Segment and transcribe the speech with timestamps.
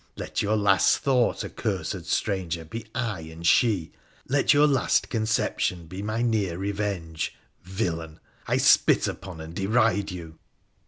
[0.15, 3.91] Let your last thought, accursed stranger, be I and she:
[4.27, 7.29] let your last con ception be my near re\enge!
[7.61, 8.19] Villain!
[8.47, 10.39] I spit upon and deride you